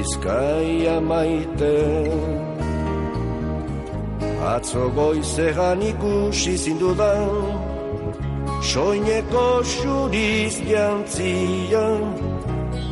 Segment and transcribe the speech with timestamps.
[0.00, 1.76] Bizkaia maite.
[4.52, 7.34] Atzo goizean ikusi zindudan
[8.70, 12.04] Soineko xuriz jantzian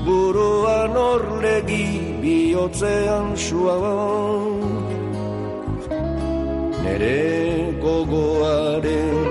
[0.04, 1.88] Buruan orlegi
[2.20, 4.60] bihotzean suaban.
[6.84, 7.24] Nere
[7.80, 9.28] gogoaren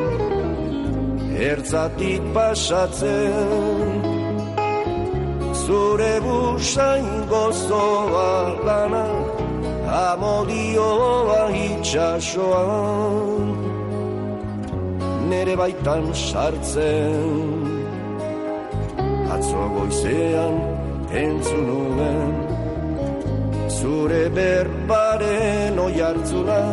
[1.52, 4.07] Ertzatik pasatzen
[5.68, 8.30] zure busain gozoa
[8.68, 9.06] lana
[10.04, 13.50] amodioa itxasoan
[15.30, 17.28] nere baitan sartzen
[19.36, 20.56] atzo goizean
[21.24, 22.32] entzunuen
[23.78, 26.64] zure berbaren oi hartzuna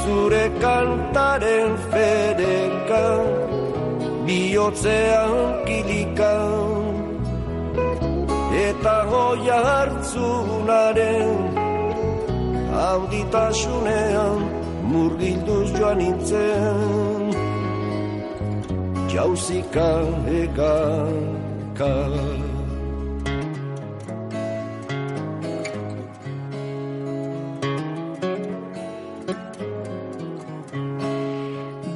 [0.00, 3.04] zure kantaren federka
[4.26, 6.85] bihotzean kilikan
[8.56, 11.36] eta goia hartzunaren
[12.88, 14.38] auditasunean
[14.90, 17.24] murgilduz joan nintzen.
[19.12, 19.90] Jauzika
[20.42, 20.74] eka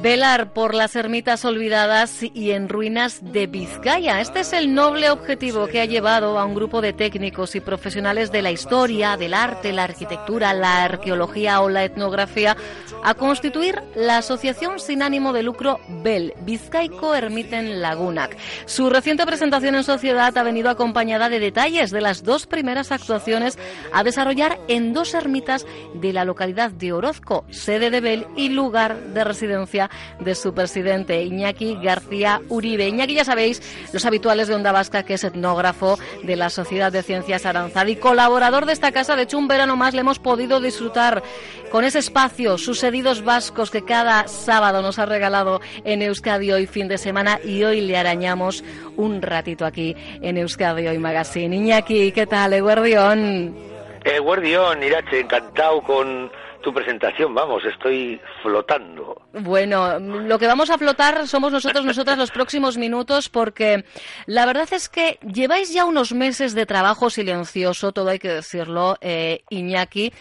[0.01, 4.19] Velar por las ermitas olvidadas y en ruinas de Vizcaya.
[4.19, 8.31] Este es el noble objetivo que ha llevado a un grupo de técnicos y profesionales
[8.31, 12.57] de la historia, del arte, la arquitectura, la arqueología o la etnografía
[13.03, 18.35] a constituir la asociación sin ánimo de lucro BEL, Vizcaico Ermiten Lagunac.
[18.65, 23.59] Su reciente presentación en sociedad ha venido acompañada de detalles de las dos primeras actuaciones
[23.93, 28.97] a desarrollar en dos ermitas de la localidad de Orozco, sede de BEL y lugar
[28.97, 32.87] de residencia de su presidente Iñaki García Uribe.
[32.87, 33.61] Iñaki, ya sabéis,
[33.93, 37.95] los habituales de Onda Vasca, que es etnógrafo de la Sociedad de Ciencias Aranzad y
[37.95, 39.15] colaborador de esta casa.
[39.15, 41.23] De hecho, un verano más le hemos podido disfrutar
[41.71, 46.87] con ese espacio, sucedidos vascos que cada sábado nos ha regalado en Euskadi Hoy fin
[46.87, 48.63] de semana y hoy le arañamos
[48.97, 51.55] un ratito aquí en Euskadi Hoy Magazine.
[51.55, 53.55] Iñaki, ¿qué tal, Eguardión?
[54.03, 56.31] Eguardión, Irache, encantado con
[56.61, 59.21] tu presentación, vamos, estoy flotando.
[59.33, 63.85] Bueno, lo que vamos a flotar somos nosotros, nosotras los próximos minutos, porque
[64.25, 68.97] la verdad es que lleváis ya unos meses de trabajo silencioso, todo hay que decirlo,
[69.01, 70.13] eh, Iñaki,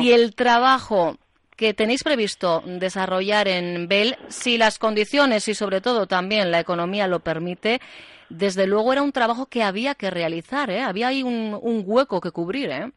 [0.00, 1.16] y el trabajo
[1.56, 7.08] que tenéis previsto desarrollar en Bell, si las condiciones y sobre todo también la economía
[7.08, 7.80] lo permite,
[8.28, 10.82] desde luego era un trabajo que había que realizar, ¿eh?
[10.82, 12.70] había ahí un, un hueco que cubrir.
[12.70, 12.92] ¿eh?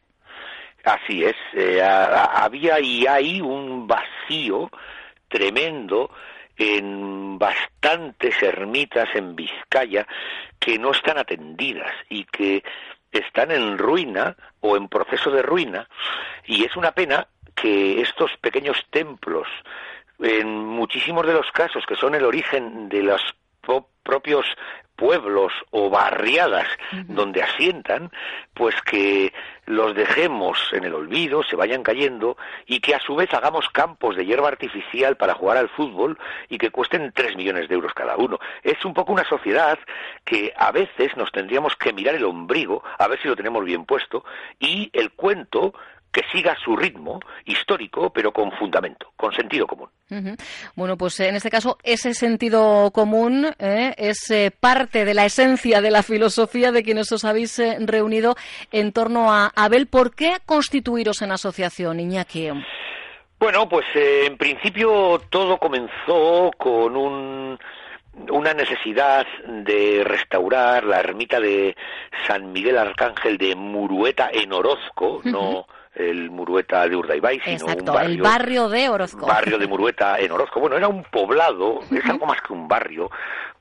[0.84, 4.68] Así es, eh, había y hay un vacío
[5.28, 6.10] tremendo
[6.56, 10.06] en bastantes ermitas en Vizcaya
[10.58, 12.62] que no están atendidas y que
[13.12, 15.88] están en ruina o en proceso de ruina.
[16.46, 19.48] Y es una pena que estos pequeños templos
[20.20, 23.20] en muchísimos de los casos que son el origen de los
[24.02, 24.46] propios
[25.02, 26.68] pueblos o barriadas
[27.08, 28.12] donde asientan,
[28.54, 29.32] pues que
[29.66, 32.36] los dejemos en el olvido, se vayan cayendo
[32.66, 36.16] y que a su vez hagamos campos de hierba artificial para jugar al fútbol
[36.48, 38.38] y que cuesten tres millones de euros cada uno.
[38.62, 39.76] Es un poco una sociedad
[40.24, 43.84] que a veces nos tendríamos que mirar el ombligo a ver si lo tenemos bien
[43.84, 44.24] puesto
[44.60, 45.74] y el cuento
[46.12, 49.88] que siga su ritmo histórico, pero con fundamento, con sentido común.
[50.76, 53.94] Bueno, pues en este caso ese sentido común ¿eh?
[53.96, 58.36] es eh, parte de la esencia de la filosofía de quienes os habéis eh, reunido
[58.70, 59.86] en torno a Abel.
[59.86, 62.50] ¿Por qué constituiros en asociación, Iñaki?
[63.40, 67.58] Bueno, pues en principio todo comenzó con un
[68.30, 71.74] una necesidad de restaurar la ermita de
[72.26, 78.14] San Miguel Arcángel de Murueta en Orozco, no el Murueta de Urdaibai, sino un barrio,
[78.14, 79.26] el barrio de Orozco.
[79.26, 80.60] Barrio de Murueta en Orozco.
[80.60, 83.10] Bueno, era un poblado, es algo más que un barrio,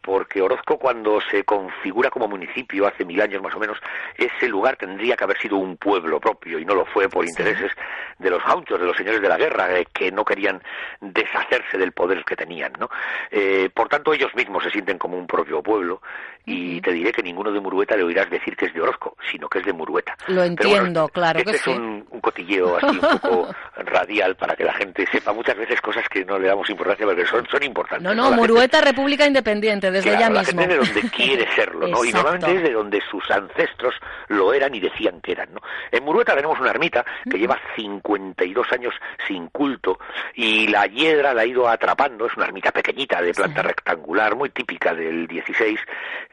[0.01, 3.78] porque Orozco cuando se configura como municipio hace mil años más o menos,
[4.17, 7.72] ese lugar tendría que haber sido un pueblo propio y no lo fue por intereses
[8.17, 10.61] de los gauchos, de los señores de la guerra, eh, que no querían
[10.99, 12.90] deshacerse del poder que tenían, ¿no?
[13.29, 16.02] Eh, por tanto, ellos mismos se sienten como un propio pueblo
[16.46, 19.47] y te diré que ninguno de Murueta le oirás decir que es de Orozco, sino
[19.47, 20.16] que es de Murueta.
[20.28, 24.73] Lo entiendo, claro este que es un, cotilleo así un poco radial para que la
[24.73, 28.03] gente sepa muchas veces cosas que no le damos importancia porque son, son importantes.
[28.03, 30.35] No, no, Murueta, República Independiente, desde ya mismo.
[30.35, 32.03] La gente de donde quiere serlo, ¿no?
[32.03, 33.96] y normalmente es de donde sus ancestros
[34.28, 35.61] lo eran y decían que eran, ¿no?
[35.91, 38.93] En Murueta tenemos una ermita que lleva 52 años
[39.28, 39.99] sin culto
[40.35, 44.49] y la hiedra la ha ido atrapando, es una ermita pequeñita de planta rectangular, muy
[44.49, 45.79] típica del 16,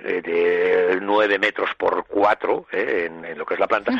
[0.01, 3.93] eh, de 9 metros por 4 eh, en, lo que es la planta.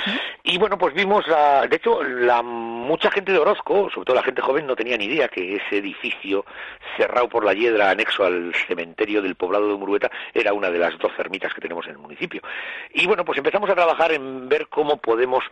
[0.43, 2.43] Y bueno, pues vimos, la, de hecho, la
[2.79, 5.79] mucha gente de Orozco, sobre todo la gente joven, no tenía ni idea que ese
[5.79, 6.45] edificio
[6.97, 10.99] cerrado por la hiedra anexo al cementerio del poblado de Murueta era una de las
[10.99, 12.43] dos ermitas que tenemos en el municipio.
[12.95, 15.45] Y bueno, pues empezamos a trabajar en ver cómo podemos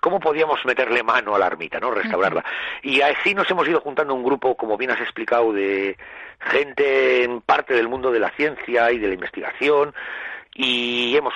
[0.00, 1.90] cómo podíamos meterle mano a la ermita, ¿no?
[1.90, 2.44] Restaurarla.
[2.82, 5.96] Y así nos hemos ido juntando un grupo, como bien has explicado, de
[6.40, 9.94] gente en parte del mundo de la ciencia y de la investigación
[10.56, 11.34] y hemos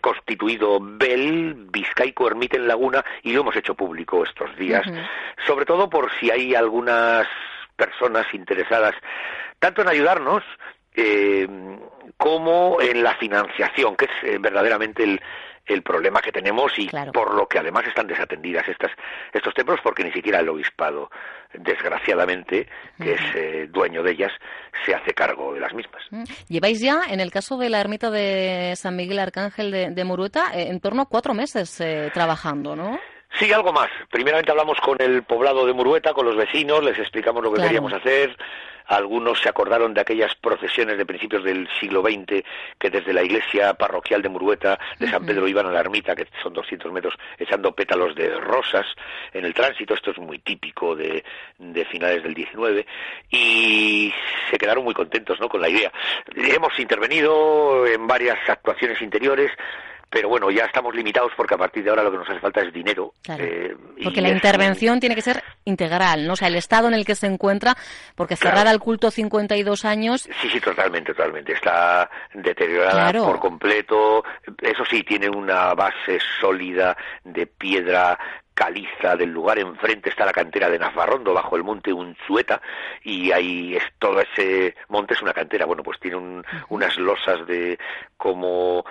[0.00, 4.84] constituido Bell, Vizcaico, Ermita Laguna y lo hemos hecho público estos días,
[5.46, 7.26] sobre todo por si hay algunas
[7.76, 8.94] personas interesadas
[9.58, 10.42] tanto en ayudarnos
[10.94, 11.46] eh,
[12.16, 15.20] como en la financiación, que es eh, verdaderamente el,
[15.66, 18.90] el problema que tenemos y por lo que además están desatendidas estas,
[19.32, 21.10] estos templos porque ni siquiera el obispado,
[21.54, 22.66] desgraciadamente,
[23.00, 24.32] que es eh, dueño de ellas,
[24.84, 26.02] se hace cargo de las mismas.
[26.48, 30.68] Lleváis ya, en el caso de la ermita de San Miguel Arcángel de, Murueta, eh,
[30.68, 32.98] en torno a cuatro meses eh, trabajando, ¿no?
[33.38, 33.88] Sí, algo más.
[34.10, 37.92] Primeramente hablamos con el poblado de Murueta, con los vecinos, les explicamos lo que queríamos
[37.92, 38.36] hacer,
[38.86, 42.44] algunos se acordaron de aquellas procesiones de principios del siglo XX
[42.78, 46.26] que desde la iglesia parroquial de Murueta de San Pedro iban a la ermita, que
[46.42, 48.86] son 200 metros, echando pétalos de rosas
[49.32, 49.94] en el tránsito.
[49.94, 51.24] Esto es muy típico de,
[51.58, 52.86] de finales del XIX
[53.30, 54.12] y
[54.50, 55.48] se quedaron muy contentos ¿no?
[55.48, 55.92] con la idea.
[56.34, 59.50] Hemos intervenido en varias actuaciones interiores
[60.12, 62.60] pero bueno, ya estamos limitados porque a partir de ahora lo que nos hace falta
[62.60, 63.14] es dinero.
[63.30, 63.74] Eh,
[64.04, 66.34] porque la intervención tiene que ser integral, ¿no?
[66.34, 67.74] O sea, el estado en el que se encuentra,
[68.14, 70.28] porque cerrada el culto 52 años...
[70.42, 71.54] Sí, sí, totalmente, totalmente.
[71.54, 74.22] Está deteriorada por completo.
[74.60, 76.94] Eso sí, tiene una base sólida
[77.24, 78.18] de piedra
[78.54, 82.60] caliza del lugar enfrente está la cantera de Nafarrondo bajo el monte Unzueta
[83.02, 85.66] y ahí es todo ese monte es una cantera.
[85.66, 87.78] Bueno pues tiene unas losas de
[88.16, 88.84] como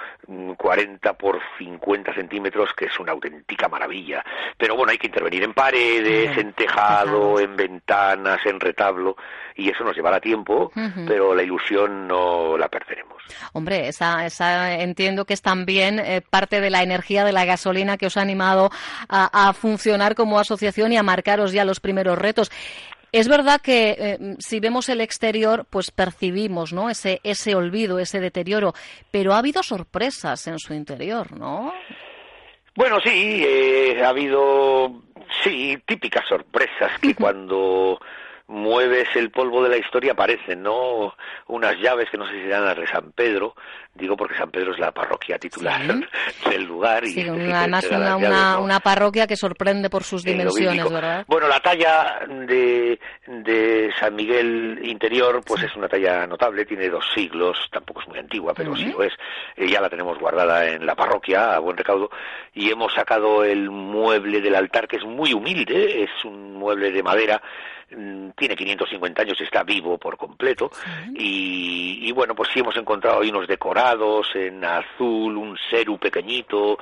[0.57, 4.23] 40 por 50 centímetros que es una auténtica maravilla.
[4.57, 9.15] Pero bueno hay que intervenir en paredes en tejado en ventanas en retablo
[9.55, 10.71] y eso nos llevará tiempo
[11.07, 13.17] pero la ilusión no la perderemos
[13.53, 17.97] hombre esa, esa entiendo que es también eh, parte de la energía de la gasolina
[17.97, 18.69] que os ha animado
[19.09, 22.51] a funcionar como asociación y a marcaros ya los primeros retos.
[23.11, 26.89] Es verdad que eh, si vemos el exterior, pues percibimos, ¿no?
[26.89, 28.73] Ese, ese olvido, ese deterioro,
[29.11, 31.73] pero ha habido sorpresas en su interior, ¿no?
[32.73, 35.01] Bueno, sí, eh, ha habido,
[35.43, 37.99] sí, típicas sorpresas que cuando
[38.51, 41.15] mueves el polvo de la historia aparecen, ¿no?
[41.47, 43.55] Unas llaves que no sé si dan las de San Pedro,
[43.95, 45.81] digo porque San Pedro es la parroquia titular
[46.49, 47.05] del lugar.
[47.05, 51.25] y además una, una, parroquia que sorprende por sus dimensiones, ¿verdad?
[51.27, 57.05] Bueno, la talla de, de San Miguel interior, pues es una talla notable, tiene dos
[57.15, 59.13] siglos, tampoco es muy antigua, pero sí lo es.
[59.55, 62.11] Eh, ya la tenemos guardada en la parroquia a buen recaudo
[62.53, 67.01] y hemos sacado el mueble del altar que es muy humilde, es un mueble de
[67.01, 67.41] madera
[68.35, 70.71] tiene 550 años, está vivo por completo.
[71.13, 76.77] Y, bueno, pues sí hemos encontrado ahí unos decorados en azul, un ceru pequeñito,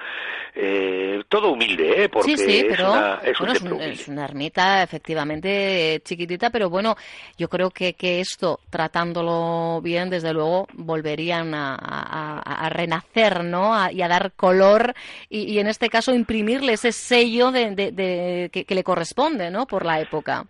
[0.56, 2.10] eh, todo humilde, ¿eh?
[2.10, 6.96] Porque es, una, es, una ermita efectivamente chiquitita, pero bueno,
[7.38, 13.74] yo creo que, que esto, tratándolo bien, desde luego, volverían a, renacer, ¿no?
[13.92, 14.94] y a dar color
[15.30, 19.66] y, en este caso imprimirle ese sello de, que, que le corresponde, ¿no?
[19.66, 20.46] Por la época.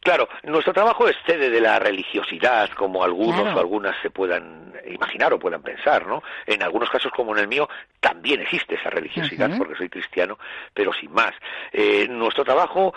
[0.00, 5.38] Claro, nuestro trabajo excede de la religiosidad, como algunos o algunas se puedan imaginar o
[5.38, 6.22] puedan pensar, ¿no?
[6.46, 7.68] En algunos casos, como en el mío,
[8.00, 10.38] también existe esa religiosidad, porque soy cristiano,
[10.72, 11.32] pero sin más.
[11.72, 12.94] Eh, nuestro trabajo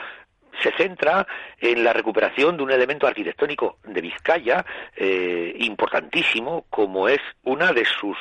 [0.62, 1.26] se centra
[1.60, 7.86] en la recuperación de un elemento arquitectónico de Vizcaya eh, importantísimo, como es una de
[7.86, 8.18] sus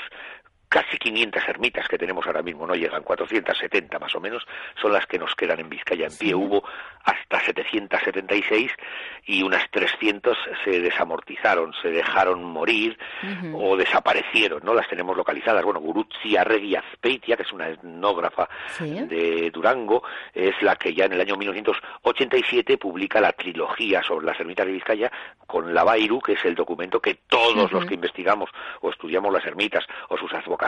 [0.73, 4.43] casi 500 ermitas que tenemos ahora mismo, no llegan, 470 más o menos,
[4.81, 6.07] son las que nos quedan en Vizcaya.
[6.07, 6.65] En pie hubo
[7.05, 8.73] hasta 776
[9.27, 12.99] y unas 300 se desamortizaron, se dejaron morir
[13.53, 14.73] o desaparecieron, ¿no?
[14.73, 15.63] Las tenemos localizadas.
[15.63, 18.49] Bueno, Gurutzi Arregui Azpeitia, que es una etnógrafa
[18.81, 20.03] de Durango,
[20.33, 24.73] es la que ya en el año 1987 publica la trilogía sobre las ermitas de
[24.73, 25.13] Vizcaya
[25.47, 28.49] con la Bairu, que es el documento que todos los que investigamos
[28.81, 30.62] o estudiamos las ermitas o sus advocaciones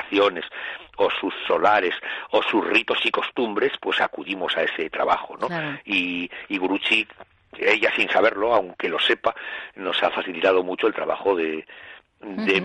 [0.96, 1.94] o sus solares
[2.30, 5.48] o sus ritos y costumbres, pues acudimos a ese trabajo, ¿no?
[5.84, 7.06] Y, y Guruchi,
[7.58, 9.34] ella sin saberlo, aunque lo sepa,
[9.76, 11.66] nos ha facilitado mucho el trabajo de,
[12.24, 12.60] de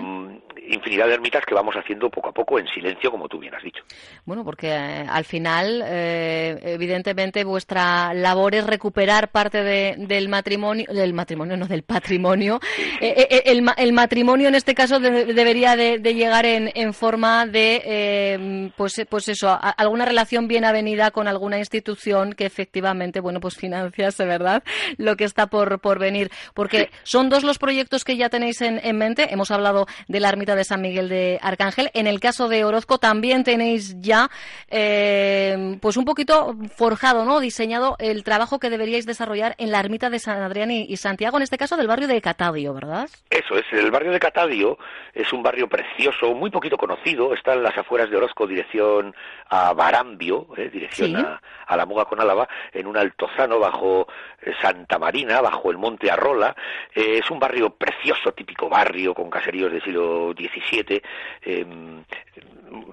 [0.69, 3.63] infinidad de ermitas que vamos haciendo poco a poco en silencio, como tú bien has
[3.63, 3.83] dicho.
[4.25, 11.13] Bueno, porque eh, al final, eh, evidentemente, vuestra labor es recuperar parte del matrimonio, del
[11.13, 12.59] matrimonio, no del patrimonio.
[13.01, 19.27] Eh, el, matrimonio, en este caso, debería de, llegar en, en, forma de, pues, pues
[19.29, 24.63] eso, alguna relación bien avenida con alguna institución que efectivamente, bueno, pues financiase, ¿verdad?
[24.97, 26.29] Lo que está por, por venir.
[26.53, 29.33] Porque son dos los proyectos que ya tenéis en, en mente.
[29.33, 31.89] Hemos hablado de la ermita de San Miguel de Arcángel.
[31.94, 34.29] En el caso de Orozco también tenéis ya,
[34.70, 37.39] eh, pues un poquito forjado, ¿no?
[37.39, 41.44] Diseñado el trabajo que deberíais desarrollar en la ermita de San Adrián y, Santiago, en
[41.44, 43.10] este caso del barrio de Catadio, ¿verdad?
[43.29, 44.77] Eso es, el barrio de Catadio
[45.13, 49.15] es un barrio precioso, muy poquito conocido, está en las afueras de Orozco, dirección
[49.50, 54.08] a Barambio, eh, dirección a, la Muga con Álava, en un altozano bajo
[54.41, 56.56] eh, Santa Marina, bajo el monte Arrola.
[56.94, 61.01] es un barrio precioso, típico barrio con caseríos del siglo XVII,
[61.41, 62.03] em,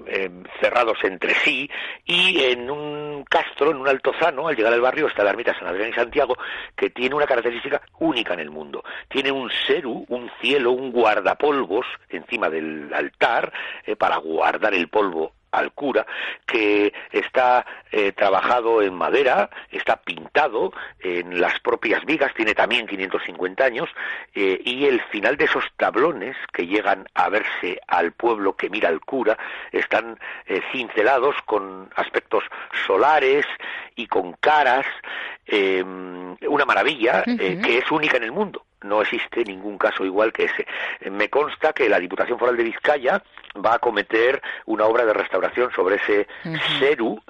[0.06, 1.68] em, cerrados entre sí,
[2.04, 5.68] y en un castro, en un altozano, al llegar al barrio, está la ermita San
[5.68, 6.36] Adrián y Santiago,
[6.76, 8.84] que tiene una característica única en el mundo.
[9.08, 13.52] Tiene un seru, un cielo, un guardapolvos encima del altar,
[13.84, 16.06] eh, para guardar el polvo al cura,
[16.46, 23.64] que está eh, trabajado en madera, está pintado en las propias vigas, tiene también 550
[23.64, 23.88] años,
[24.34, 28.88] eh, y el final de esos tablones que llegan a verse al pueblo que mira
[28.88, 29.38] al cura
[29.72, 32.44] están eh, cincelados con aspectos
[32.86, 33.46] solares
[33.94, 34.86] y con caras,
[35.48, 40.66] una maravilla que es única en el mundo no existe ningún caso igual que ese.
[41.10, 43.22] Me consta que la Diputación Foral de Vizcaya
[43.64, 46.26] va a cometer una obra de restauración sobre ese
[46.78, 47.20] Seru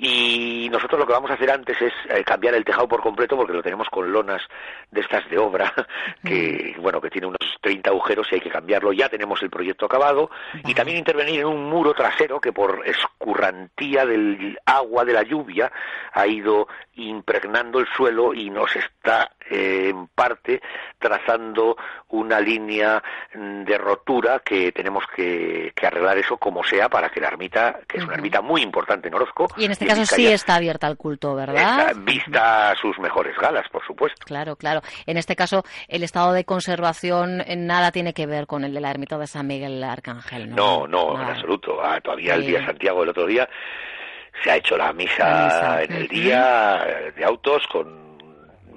[0.00, 3.36] y nosotros lo que vamos a hacer antes es eh, cambiar el tejado por completo
[3.36, 4.40] porque lo tenemos con lonas
[4.92, 5.74] de estas de obra
[6.24, 8.92] que bueno que tiene unos 30 agujeros y hay que cambiarlo.
[8.92, 10.30] Ya tenemos el proyecto acabado
[10.64, 15.72] y también intervenir en un muro trasero que por escurrantía del agua de la lluvia
[16.12, 20.60] ha ido impregnando el suelo y nos está eh, en parte
[20.98, 21.76] trazando
[22.08, 23.02] una línea
[23.34, 28.04] de rotura que tenemos que, arreglar eso como sea para que la ermita que es
[28.04, 31.34] una ermita muy importante en Orozco y en este caso sí está abierta al culto,
[31.34, 31.94] ¿verdad?
[31.96, 34.24] vista sus mejores galas, por supuesto.
[34.24, 34.80] Claro, claro.
[35.06, 38.90] En este caso, el estado de conservación nada tiene que ver con el de la
[38.90, 40.86] ermita de San Miguel Arcángel, ¿no?
[40.86, 41.80] No, no, en absoluto.
[41.82, 43.48] Ah, todavía el día Santiago, el otro día,
[44.42, 46.84] se ha hecho la misa, en el día
[47.16, 48.07] de autos con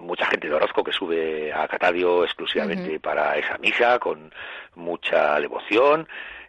[0.02, 4.34] mucha gente de Orozco que sube a Catadio exclusivamente para esa misa, con
[4.76, 6.08] mucha devoción.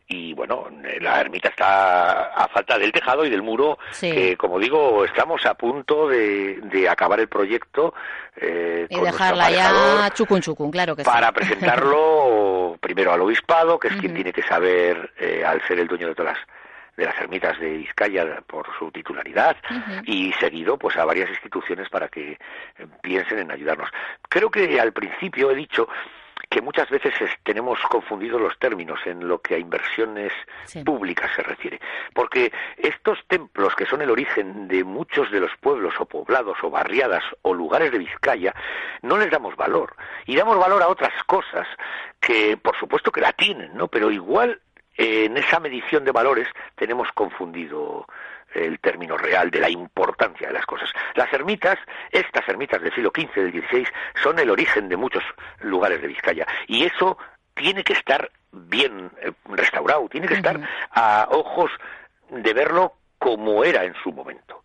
[0.08, 0.68] Y bueno,
[1.00, 5.54] la ermita está a falta del tejado y del muro, que como digo, estamos a
[5.54, 7.94] punto de, de acabar el proyecto.
[8.36, 13.96] Eh, y dejarla ya chucun chucun, claro que Para presentarlo primero al obispado, que es
[13.96, 16.46] quien tiene que saber, eh, al ser el dueño de todas las
[16.96, 19.56] de las ermitas de Vizcaya por su titularidad
[20.04, 22.38] y seguido pues a varias instituciones para que
[23.02, 23.90] piensen en ayudarnos.
[24.28, 25.88] Creo que al principio he dicho
[26.52, 30.32] que muchas veces tenemos confundidos los términos en lo que a inversiones
[30.84, 31.80] públicas se refiere.
[32.12, 36.68] Porque estos templos, que son el origen de muchos de los pueblos o poblados o
[36.68, 38.54] barriadas o lugares de Vizcaya,
[39.00, 39.96] no les damos valor.
[40.26, 41.66] Y damos valor a otras cosas
[42.20, 43.88] que, por supuesto, que la tienen, ¿no?
[43.88, 44.60] Pero igual
[44.96, 48.06] en esa medición de valores tenemos confundido
[48.54, 50.90] el término real de la importancia de las cosas.
[51.14, 51.78] Las ermitas,
[52.10, 53.86] estas ermitas del siglo XV, del XVI,
[54.22, 55.24] son el origen de muchos
[55.60, 56.46] lugares de Vizcaya.
[56.66, 57.16] Y eso
[57.54, 61.70] tiene que estar bien eh, restaurado, tiene que estar a ojos
[62.30, 64.61] de verlo como era en su momento.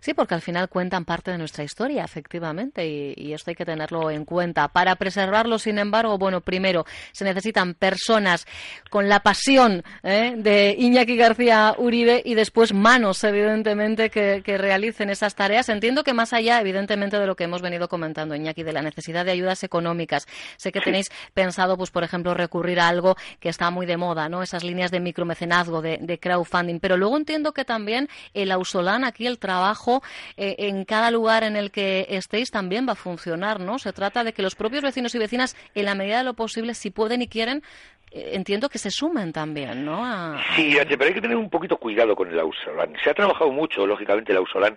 [0.00, 4.10] Sí, porque al final cuentan parte de nuestra historia, efectivamente, y, esto hay que tenerlo
[4.10, 4.68] en cuenta.
[4.68, 8.46] Para preservarlo, sin embargo, bueno, primero se necesitan personas
[8.90, 10.34] con la pasión ¿eh?
[10.36, 15.68] de Iñaki García Uribe y después manos, evidentemente, que, realicen esas tareas.
[15.70, 19.24] Entiendo que más allá, evidentemente, de lo que hemos venido comentando, Iñaki, de la necesidad
[19.24, 23.70] de ayudas económicas, sé que tenéis pensado, pues, por ejemplo, recurrir a algo que está
[23.70, 24.42] muy de moda, ¿no?
[24.42, 29.26] Esas líneas de micromecenazgo, de, de crowdfunding, pero luego entiendo que también el Ausolán aquí
[29.26, 30.02] el trabajo
[30.36, 33.78] eh, en cada lugar en el que estéis también va a funcionar, ¿no?
[33.78, 36.74] Se trata de que los propios vecinos y vecinas, en la medida de lo posible,
[36.74, 37.62] si pueden y quieren,
[38.10, 40.36] eh, entiendo que se sumen también, ¿no?
[40.54, 42.94] Sí, pero hay que tener un poquito cuidado con el Ausolán.
[43.02, 44.76] Se ha trabajado mucho, lógicamente el Ausolán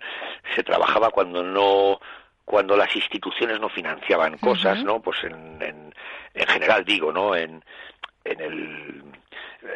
[0.56, 2.00] se trabajaba cuando no
[2.46, 5.02] cuando las instituciones no financiaban cosas, ¿no?
[5.02, 5.94] Pues en, en,
[6.36, 7.36] en general digo, ¿no?
[7.36, 7.64] En,
[8.24, 9.04] en el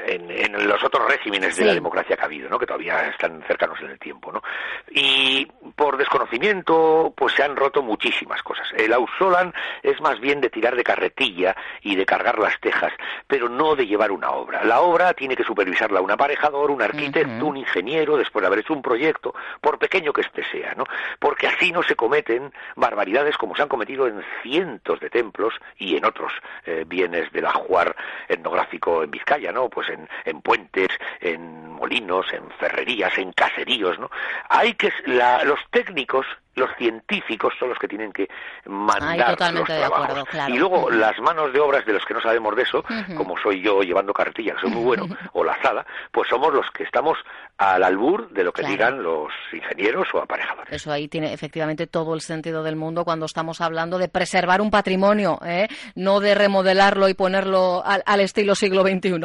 [0.07, 2.59] en, los otros regímenes de la democracia que ha habido, ¿no?
[2.59, 4.31] que todavía están cercanos en el tiempo.
[4.31, 4.41] ¿no?
[4.89, 5.45] Y
[5.75, 8.67] por desconocimiento, pues se han roto muchísimas cosas.
[8.77, 12.93] El Ausolan es más bien de tirar de carretilla y de cargar las tejas,
[13.27, 14.63] pero no de llevar una obra.
[14.63, 18.74] La obra tiene que supervisarla un aparejador, un arquitecto, un ingeniero, después de haber hecho
[18.74, 20.83] un proyecto, por pequeño que éste sea, ¿no?
[21.19, 25.95] Porque así no se cometen barbaridades como se han cometido en cientos de templos y
[25.95, 26.31] en otros
[26.65, 27.95] eh, bienes del ajuar
[28.27, 29.69] etnográfico en Vizcaya, ¿no?
[29.69, 30.89] Pues en, en puentes,
[31.21, 34.09] en molinos, en ferrerías, en caseríos, ¿no?
[34.50, 36.25] Hay que los técnicos
[36.59, 38.27] los científicos son los que tienen que
[38.65, 40.27] mandar los trabajos.
[40.47, 42.83] Y luego las manos de obras de los que no sabemos de eso,
[43.15, 46.69] como soy yo llevando carretilla, que soy muy bueno, o la sala, pues somos los
[46.71, 47.17] que estamos
[47.57, 50.71] al albur de lo que digan los ingenieros o aparejadores.
[50.71, 54.71] Eso ahí tiene efectivamente todo el sentido del mundo cuando estamos hablando de preservar un
[54.71, 55.67] patrimonio, ¿eh?
[55.95, 59.19] no de remodelarlo y ponerlo al, estilo siglo XXI,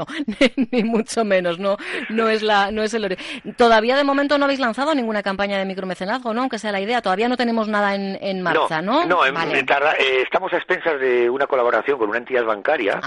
[0.72, 1.76] ni mucho menos, no,
[2.08, 3.04] no es la, no es el
[3.56, 6.40] Todavía de momento no habéis lanzado ninguna campaña de micromecenazgo, ¿no?
[6.40, 9.04] Aunque sea la idea, todavía no tenemos nada en, en marcha, ¿no?
[9.06, 13.00] No, eh, estamos a expensas de una colaboración con una entidad bancaria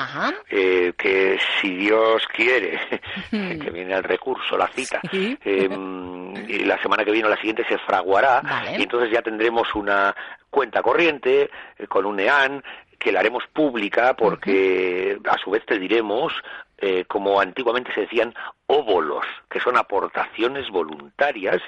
[0.50, 2.80] eh, que, si Dios quiere,
[3.32, 7.66] que viene al recurso, la cita, em, y la semana que viene o la siguiente
[7.68, 8.42] se fraguará
[8.78, 10.16] y entonces ya tendremos una
[10.50, 12.64] cuenta corriente eh, con un EAN
[12.98, 16.34] que la haremos pública porque a su vez te diremos
[16.80, 18.36] eh, como antiguamente se decían,
[18.68, 21.60] óbolos, que son aportaciones voluntarias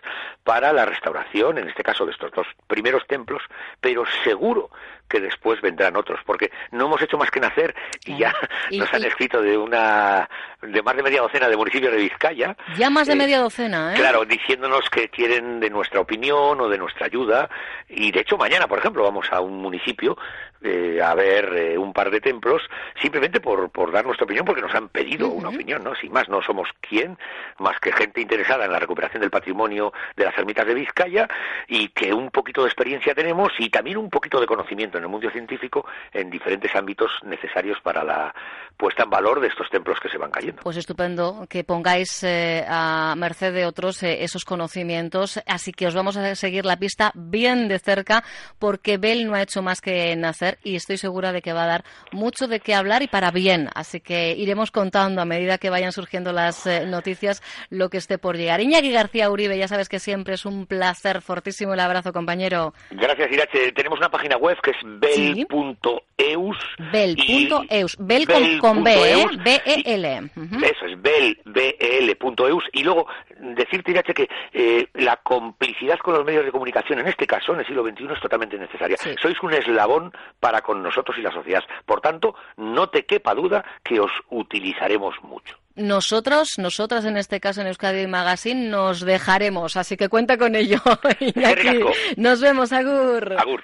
[0.44, 3.42] para la restauración, en este caso de estos dos primeros templos,
[3.82, 4.70] pero seguro
[5.10, 7.76] que después vendrán otros, porque no hemos hecho más que nacer
[8.06, 8.34] y ya
[8.72, 10.30] nos han escrito de una
[10.62, 12.56] de más de media docena de municipios de Vizcaya.
[12.78, 13.98] Ya más de eh, media docena, ¿eh?
[13.98, 17.50] Claro, diciéndonos que quieren de nuestra opinión o de nuestra ayuda.
[17.88, 20.18] Y de hecho mañana, por ejemplo, vamos a un municipio
[20.62, 22.62] eh, a ver eh, un par de templos,
[23.02, 25.96] simplemente por, por dar nuestra opinión, porque nos han pedido una opinión, ¿no?
[25.96, 27.18] Sin más, no somos quién,
[27.60, 31.30] más que gente interesada en la recuperación del patrimonio de las ermitas de Vizcaya
[31.70, 35.10] y que un poquito de experiencia tenemos y también un poquito de conocimiento en el
[35.10, 38.34] mundo científico en diferentes ámbitos necesarios para la
[38.78, 40.62] puesta en valor de estos templos que se van cayendo.
[40.64, 45.94] Pues estupendo que pongáis eh, a merced de otros eh, esos conocimientos, así que os
[45.94, 48.24] vamos a seguir la pista bien de cerca
[48.58, 51.68] porque Bell no ha hecho más que nacer y estoy segura de que va a
[51.68, 55.70] dar mucho de qué hablar y para bien, así que iremos contando a medida que
[55.70, 58.62] vayan surgiendo las eh, noticias lo que esté por llegar.
[58.62, 62.74] Iñaki García Uribe, ya sabes que siempre es un placer, fortísimo el abrazo, compañero.
[62.92, 63.72] Gracias, Irache.
[63.74, 66.58] Tenemos una página web que es bel.eus.
[66.92, 67.98] Bel.eus.
[68.00, 69.26] Bel con, con B, ¿eh?
[69.44, 70.30] B-E-L.
[70.64, 72.64] Eso es, bel.eus.
[72.74, 73.08] Y luego
[73.40, 77.60] decirte, Irache, que eh, la complicidad con los medios de comunicación, en este caso, en
[77.60, 78.98] el siglo XXI, es totalmente necesaria.
[79.22, 81.64] Sois un eslabón para con nosotros y la sociedad.
[81.86, 87.62] Por tanto, no te quepa duda que os utilizaremos mucho nosotros, nosotras en este caso
[87.62, 90.80] en Euskadi Magazine, nos dejaremos, así que cuenta con ello.
[92.18, 93.36] Nos vemos, Agur.
[93.38, 93.64] Agur.